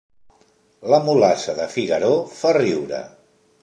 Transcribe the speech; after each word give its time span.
La 0.93 0.99
mulassa 1.09 1.57
de 1.61 1.69
Figaró 1.77 2.11
fa 2.43 2.59
riure 2.63 3.09